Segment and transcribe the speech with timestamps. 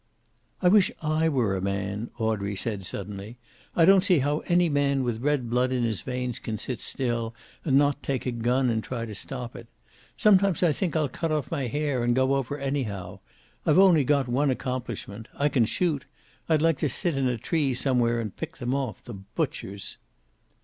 [0.63, 3.37] "I wish I were a man," Audrey said' suddenly.
[3.75, 7.35] "I don't see how any man with red blood in his veins can sit still,
[7.63, 9.67] and not take a gun and try to stop it.
[10.17, 13.19] Sometimes I think I'll cut off my hair, and go over anyhow.
[13.63, 15.27] I've only got one accomplishment.
[15.35, 16.05] I can shoot.
[16.49, 19.03] I'd like to sit in a tree somewhere and pick them off.
[19.03, 19.99] The butchers!"